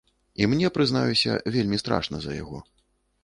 [0.43, 2.65] І мне прызнаюся вельмі страшна за яго.